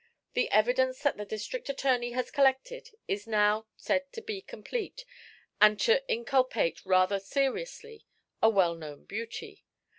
[0.33, 5.05] The evidence that the District Attorney has collected is now said to be complete
[5.61, 8.07] and to inculpate rather seriously
[8.41, 9.63] a well known beauty.